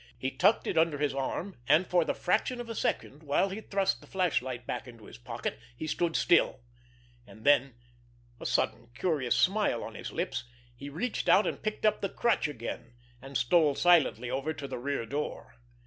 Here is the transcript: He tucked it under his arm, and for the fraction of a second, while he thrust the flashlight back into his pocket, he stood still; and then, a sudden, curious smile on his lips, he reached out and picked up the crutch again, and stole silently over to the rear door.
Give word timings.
He 0.17 0.31
tucked 0.31 0.65
it 0.65 0.79
under 0.79 0.97
his 0.97 1.13
arm, 1.13 1.57
and 1.67 1.85
for 1.85 2.03
the 2.03 2.15
fraction 2.15 2.59
of 2.59 2.67
a 2.69 2.73
second, 2.73 3.21
while 3.21 3.49
he 3.49 3.61
thrust 3.61 4.01
the 4.01 4.07
flashlight 4.07 4.65
back 4.65 4.87
into 4.87 5.05
his 5.05 5.19
pocket, 5.19 5.59
he 5.77 5.85
stood 5.85 6.15
still; 6.15 6.61
and 7.27 7.43
then, 7.43 7.75
a 8.39 8.47
sudden, 8.47 8.89
curious 8.95 9.35
smile 9.37 9.83
on 9.83 9.93
his 9.93 10.11
lips, 10.11 10.45
he 10.75 10.89
reached 10.89 11.29
out 11.29 11.45
and 11.45 11.61
picked 11.61 11.85
up 11.85 12.01
the 12.01 12.09
crutch 12.09 12.47
again, 12.47 12.95
and 13.21 13.37
stole 13.37 13.75
silently 13.75 14.31
over 14.31 14.53
to 14.53 14.67
the 14.67 14.79
rear 14.79 15.05
door. 15.05 15.57